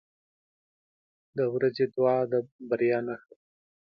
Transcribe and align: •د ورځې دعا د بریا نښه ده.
•د 1.37 1.39
ورځې 1.55 1.85
دعا 1.93 2.17
د 2.31 2.33
بریا 2.69 2.99
نښه 3.07 3.25
ده. 3.31 3.35